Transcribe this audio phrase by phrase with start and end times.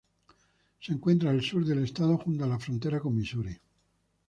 [0.79, 3.55] Se encuentra al sur del estado, junto a la frontera con Misuri.